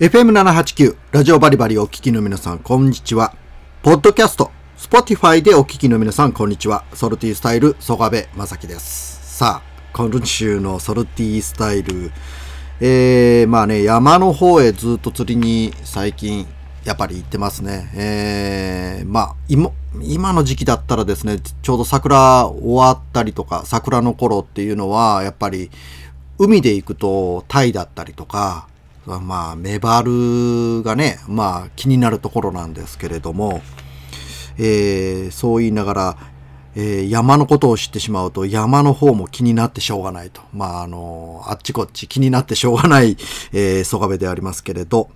[0.00, 3.34] FM789 ラジオバリバリお聞きの皆さんこんにちは。
[3.82, 6.84] ポッドキャスト、Spotify でお聞きの皆さんこんにちは。
[6.94, 9.38] ソルティスタイル曽我部正樹です。
[9.38, 12.12] さあ、今週のソルティスタイル、
[12.80, 16.46] えー、まあね、山の方へずっと釣りに最近
[16.84, 17.90] やっぱり行ってますね。
[17.96, 25.72] えー、まあ、今、今の時期だったらですね、ちょうど桜終わったりとか、桜の頃っていうのは、やっぱり、
[26.38, 28.68] 海で行くとタイだったりとか、
[29.20, 33.62] まあ、メバルがね、まあ、気になるところなんですけれども、
[34.58, 36.16] えー、そう言いながら、
[36.74, 40.42] えー山のことを知ってしまうと山の方も気になってしょうがないと。
[40.52, 43.16] まあ、あの、あっちこっち気になってしょうがない、
[43.52, 45.08] えー、曽我部でありますけれど。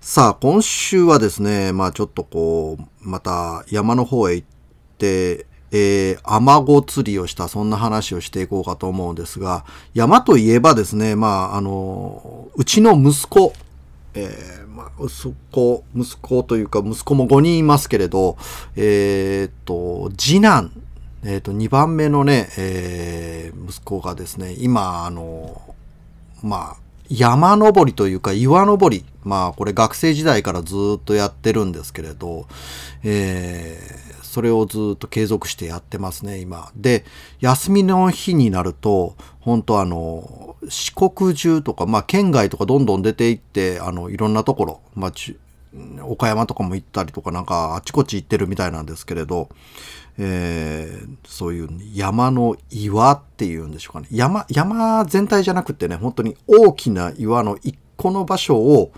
[0.00, 4.48] さあ、今週はですね、まあちょっとこう、また山の方へ行っ
[4.98, 13.52] て、えー、アマゴ釣りをした、そんな話をしていこうかと思うんですが、山といえばですね、まああの、うちの息子、
[14.14, 18.36] えーまあ、息子、息子というか、息子も5人いますけれど、
[18.76, 20.72] えーっと、次男、
[21.22, 23.30] えーっと、2番目のね、えー
[23.70, 25.62] 息子がですね、今、あの、
[26.42, 26.76] まあ、
[27.10, 29.04] 山登りというか岩登り。
[29.22, 32.46] まあ、これ学生時代からずっとやってるんですけれど、
[33.02, 36.70] えーそれをずっと継続してやってますね、今。
[36.76, 37.04] で、
[37.40, 45.12] 休みの日になると、本当あの、四国中とか、まあ、県外とかどんどん出ていって、あの、いろんなところ、まあ、
[46.02, 49.48] 岡山とかも行ったりとか、なんかあちこち行ってるみたいなんですけれど、
[50.18, 54.08] えーそういう山の岩っていうんでしょうかね。
[54.10, 58.92] 山、山全体じゃなくてね、本当に大きな岩の一個の場所を、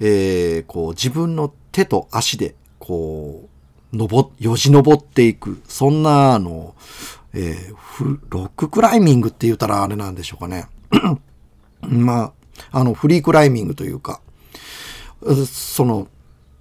[0.00, 3.48] えーこう自分の手と足で、こ
[3.92, 5.60] う、登っ、よじ登っていく。
[5.68, 6.74] そんな、あの、
[7.34, 10.66] えーフロッククライミングって言ったらあれなんでしょうかね。
[11.82, 12.32] ま
[12.72, 14.20] あ、あの、フリークライミングというか、
[15.46, 16.08] その、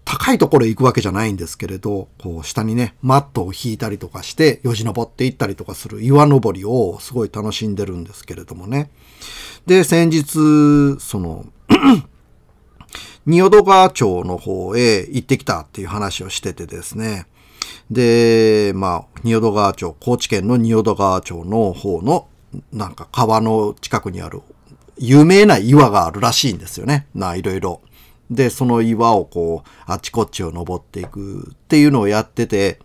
[0.03, 8.89] 高いところへ行くわけじゃないんですけれど、こう、下にね、マットを引いたりとかして、よじ登っていったりとかする岩登りをすごい楽しんでるんですけれどもね。
[9.65, 11.45] で、先日、その、
[13.25, 17.27] 仁淀川町の方へ行ってきたっていう話をしててですね。
[17.89, 22.27] で、まあ、仁淀川町、高知県の仁淀川町の方の、
[22.73, 24.41] なんか川の近くにある、
[24.97, 27.07] 有名な岩があるらしいんですよね。
[27.13, 27.81] な、いろいろ。
[28.31, 32.79] で、その岩をこう、あっちこっちを登っていくっていうのをやってて、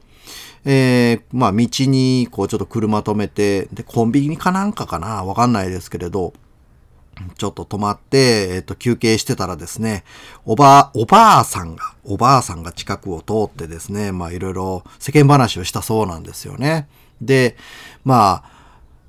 [0.64, 5.22] えー、まあ、道に、こう、ちょっと車止めて、で、コンビニかなんかかな？
[5.22, 6.34] わかんないですけれど、
[7.38, 10.02] ちょっと止まって、えっ、と、休憩してたらですね、
[10.44, 16.88] おば、おばあさんが、おばあさんが近くを通ってですね、まあいろいろ世間話をしたそうなんですよね。
[17.22, 17.56] で、
[18.04, 18.55] まあ、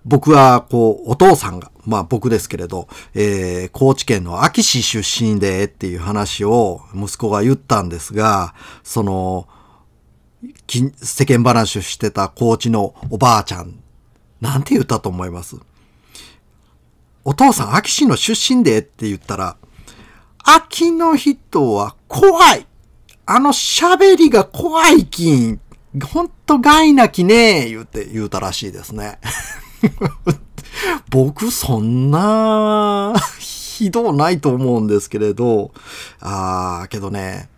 [0.07, 9.47] 僕は、こう、お父さんが、まあ僕ですけれど、えー、高知県の安芸市出身でっていう話を息子が言ったんですが、その、
[11.01, 13.83] 世間話をしてた高知のおばあちゃん、
[14.39, 15.57] なんて言ったと思います？
[17.25, 19.57] お父さん、秋市の出身でって言ったら、
[20.43, 22.65] 秋の人は怖い。
[23.25, 25.59] あの喋りが怖いきん。
[26.13, 29.19] ほんと害なきね言うて言うたらしいですね。
[31.09, 35.71] 僕、そんな、ひどないと思うんですけれど、
[36.19, 37.49] あー、けどね、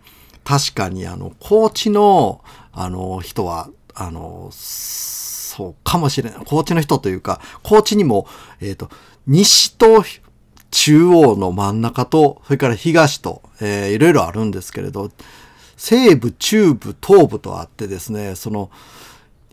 [0.44, 2.42] 確かにあの、高知の、
[2.72, 6.40] あの、人は、あの、そうかもしれない。
[6.44, 8.26] 高知の人というか、高知にも、
[8.60, 8.88] えっ、と、
[9.26, 10.04] 西と
[10.70, 15.10] 中央の真ん中と、それから東と、えーいろいろあるんですけれど、
[15.76, 18.70] 西部、中部、東部とあってですね、その、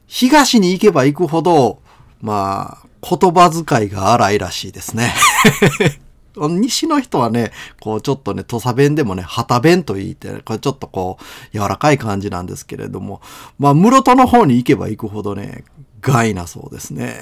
[0.05, 1.81] 東に行けば行くほど、
[2.21, 5.13] まあ、言葉遣いが荒いらしいですね。
[6.37, 13.21] 西の人はね、こうちょっとね、土佐弁でもね、旗弁と言って、これちょっとこう、柔らかい感じなんですけれども、
[13.57, 15.63] まあ、室戸の方に行けば行くほどね、
[16.01, 17.17] 害なそうですね。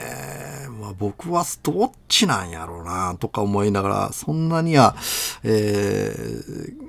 [0.82, 4.98] まあ、僕はどっちなんやろうな、とか思いながら、そんなには、
[5.44, 6.86] えー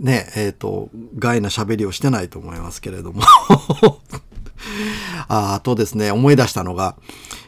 [0.00, 3.22] ね、えっ、と、害な喋りをしてないと思いますけれども。
[5.28, 6.96] あとですね、思い出したのが、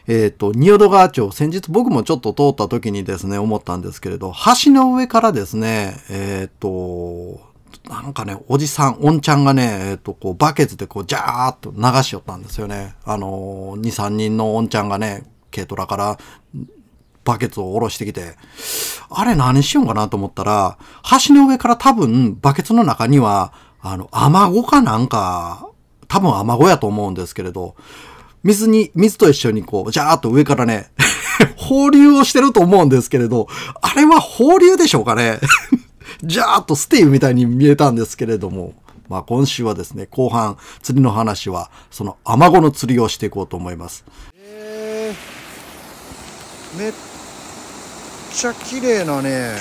[0.07, 4.33] えっ、と、仁淀川町、先日僕もちょっと通った時にですね、思ったんですけれど、
[4.63, 7.39] 橋の上からですね、えっ、と、
[7.89, 12.95] なんかね、おじさん、おんちゃんがね、えっ、と、こう、バケツでこう、ジャーっと流しよったんですよね。
[13.05, 16.17] あのー、2、3人のおんちゃんがね、軽トラから、
[17.27, 18.35] バケツを下ろしてきて、
[19.09, 20.77] あれ何しようかなと思ったら、
[21.27, 23.51] 橋の上から多分、バケツの中には、
[23.81, 25.66] あの、アマゴかなんか、
[26.07, 27.75] 多分アマゴやと思うんですけれど、
[28.43, 30.91] 水に、水と一緒にこう、ジャーっと上からね、
[31.57, 33.47] 放流をしてると思うんですけれど、
[33.81, 35.39] あれは放流でしょうかね？
[36.23, 38.73] ジャーっとステイみたいに見えたんですけれども、
[39.09, 44.05] まあ今週はですね、後半釣りの話は、そのアマゴの釣りをしていこうと思います。
[44.37, 46.93] えー、めっ
[48.33, 49.55] ちゃ綺麗なね、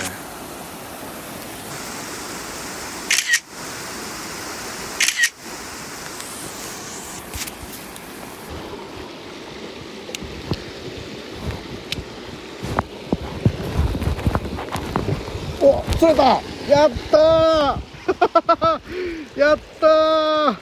[15.97, 16.25] 釣れた。
[16.69, 19.39] やったー。
[19.41, 20.57] やったー。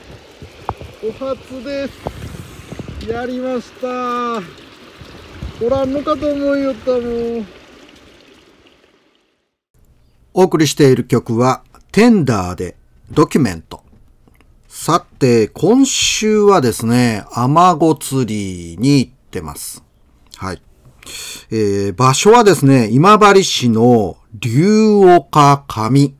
[1.03, 2.25] お初です。
[3.07, 3.87] やりました
[5.63, 7.47] おらんのかと思いよったもん
[10.33, 12.75] お送りしている曲はテンダーで
[13.11, 13.83] ドキュメント。
[14.67, 19.83] さて今週はですねアマゴ釣りに行ってます。
[20.37, 20.61] はい。
[21.51, 26.13] えー、場所はですね、今治市の竜岡上。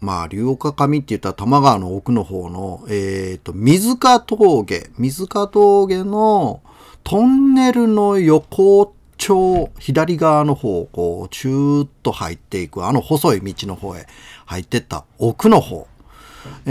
[0.00, 4.90] まあ、竜岡上って言ったら多摩川の奥の方の、えっ、ー、と、水香峠。
[4.98, 6.62] 水香峠の
[7.02, 14.06] トンネルの横丁、左側の方、こう、チューッと入っていく、あの細い道の方へ
[14.46, 15.89] 入ってった奥の方。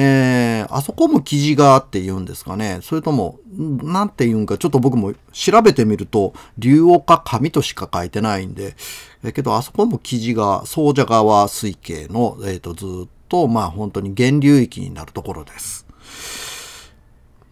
[0.02, 2.80] えー、あそこも記事があって言うんですかね。
[2.82, 8.78] それとも、なんて言うんか、ちょっと僕も調べてみると、竜岡紙としか書いてないんで、
[9.26, 15.86] えけど、あそこも記事が、総社川水系の、えっ、ー、と、ずっと、まあ本当に源流域になるところです。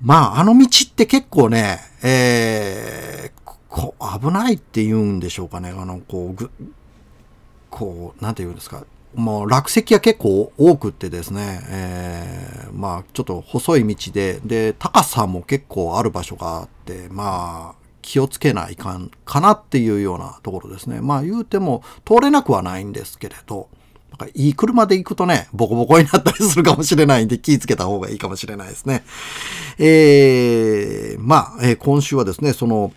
[0.02, 5.72] まあ、あの道って結構ね、えー、こ危ないって言うんでしょうかね。
[5.78, 6.50] あの、こう、ぐ、
[7.70, 8.86] こう、なんて言うんですか。
[9.16, 21.02] もう落石が結構多くってですね、えー、まあちょっと細い道で、で、高さも結構ある場所があって、まあ気をつけないかんかなっていうようなところですね。
[21.02, 23.70] まあ言うても通れなくはないんですけれど、
[24.12, 29.04] なんかいい車で行くとね、ボコボコになったりするかもしれないんで気をつけた方がいいかもしれないですね。
[29.78, 32.94] えー、まあ、えー、今週はですね、その、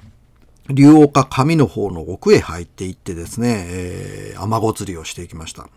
[0.68, 5.68] 竜岡上の方の奥へ入っていってですね、えー、雨ご釣りをしていきました。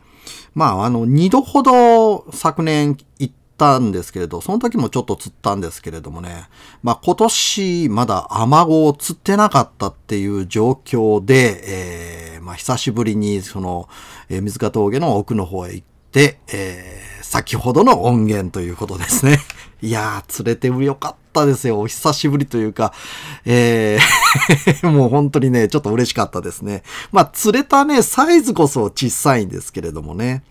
[0.54, 6.48] まあ、あの、二度ほど昨年行ったんですけれど、その時もちょっと釣ったんですけれどもね、
[6.82, 13.88] まあ今年まだアマゴを釣ってなかったっていう状況で、えー、まあ久しぶりにその、
[14.30, 19.40] えー、水ヶ峠の奥の方へ行って、えー、先ほどの音源ということですね。
[19.82, 21.82] いやー、釣れてよかったですよ。
[21.82, 22.94] お久しぶりというか、
[23.46, 24.24] えー
[24.90, 26.84] もう本当にね、ちょっと嬉しかったですね。
[27.12, 30.44] まあ、釣れたね、サイズこそ小さいんですけれどもね。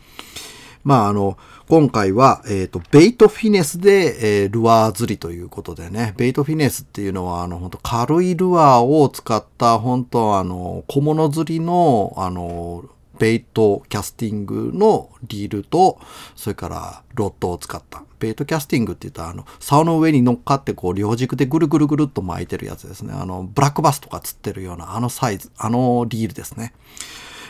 [0.84, 1.38] まあ、あの、
[1.68, 12.84] 今回は、えっ、ー、と、ベイトフィネスで、えー、ルアー釣りということでね、ベイトフィネスっていうのは、あの、本当軽いルアーを使った、本当あの、小物釣りの、あの、
[13.22, 16.00] ベイトキャスティングのリールと、
[16.34, 18.02] それからロッドを使った。
[18.18, 23.14] ベイトキャスティングって言ったら、あの、竿の上に乗っかってこう、両軸でぐるぐるぐるっと巻いてるやつですね。
[23.14, 26.74] あの、ブラックバスとか釣ってるようなあのサイズ、あのリールですね。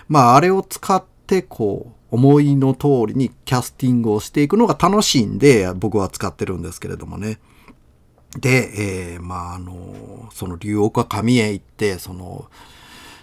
[0.08, 7.38] まあ、あれを使って、こう、思いの通りにキャスティングをしていくのが楽しいんで、僕は使ってるんですけれどもね。
[8.38, 12.50] で、えー、まあ、あの、その竜岡上へ行って、その、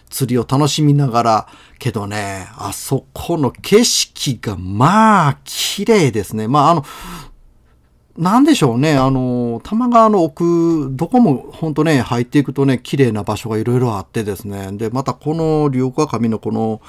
[0.10, 1.48] 釣りを楽しみながら、
[1.78, 6.48] けどね、あそこの景色がまあ綺麗ですね。
[6.48, 6.86] まああの、
[8.20, 14.74] なんでしょうね、あの、多摩川の奥、どこも本当ね、入っていくとね、綺麗な場所がいろいろあってですね。
[14.74, 16.82] で、またこの龍岡上のこの、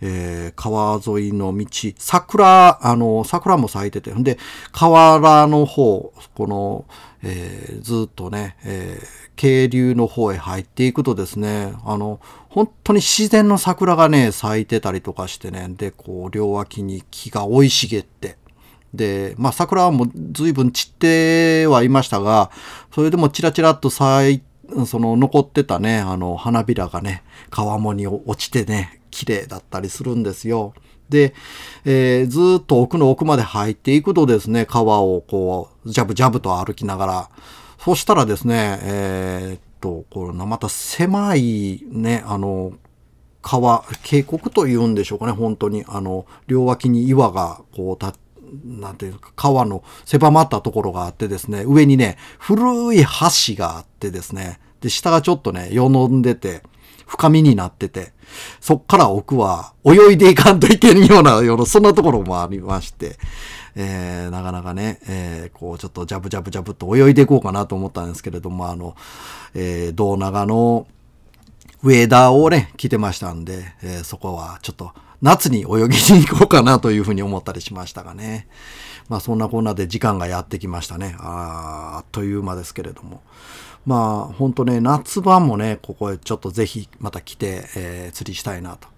[0.00, 1.66] えー、川沿いの道、
[1.98, 4.38] 桜、あの、桜も咲いてて、んで、
[4.72, 6.86] 河原の方、この、
[7.22, 12.18] えー、ずっとね、えー、渓流の方へ入っていくとですね、あの、
[12.58, 18.36] 本当に自然の桜がね、咲いてたりとかしてね、で、こう、両脇に木が生い茂って、
[18.92, 22.50] で、まあ桜はもう随分散ってはいましたが、
[22.92, 24.42] それでもチラチラっと咲い
[24.86, 30.74] その残ってたね、あの花びらがね、川面に落ちてね、綺麗だったりするんですよ。
[31.08, 31.34] で、
[31.84, 37.30] えー、ずっと奥の奥まで入っていくとですね、川をこう、ジャブジャブと歩きながら、
[37.78, 42.72] そしたらですね、えー、と、このまた狭いね、あの、
[43.42, 45.84] 川、渓谷というんでしょうかね、本当に。
[45.86, 48.28] あの、両脇に岩がこう立って、
[48.64, 56.62] なんていうか、川の狭まったところがあってですね、上にね、古い橋があってですね、で、下がちょっとね、よのんでて、
[57.06, 58.12] 深みになってて、
[58.60, 63.18] そっから奥は泳いでいかんといけんような、ような、そんなところもありまして、
[63.80, 68.96] えー、なかなかね、えー、こう、ちょっとジャブジャブジャブと泳いでいこうかなと思ったんですけれども、あの、
[69.54, 70.88] えー、道長の
[71.84, 74.92] ウェーダーをね、着てましたんで、えー、そこはちょっと
[75.22, 78.48] 夏に泳ぎに行こうかなというふうに思ったりしましたがね。
[79.08, 81.16] まあそんなこんなで時間がやってきましたね。
[81.20, 83.22] ああっという間ですけれども。
[83.86, 88.88] まあ本当ね、夏場もね、ここへちょっとぜひまた来て、えー、釣りしたいなと。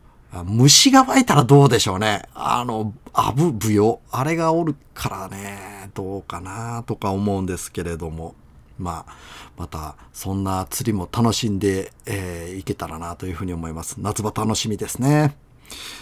[0.45, 2.23] 虫が湧いたらどうでしょうね。
[2.35, 4.01] あの、アブ、ブヨ。
[4.11, 8.35] あれがおるからね、どうかなとか思うんですけれども。
[8.79, 9.13] まあ、
[9.59, 13.97] また、そんな釣りも楽しんで、えー、いけたらなというふうに思います。
[13.99, 15.37] 夏場楽しみですね。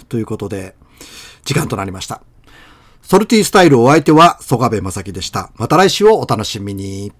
[0.09, 0.77] ということで、
[1.45, 2.23] 時間となりました。
[3.03, 5.51] ソルティースタイルお相手は、曽我部正樹でした。
[5.57, 7.13] また来週をお楽しみに。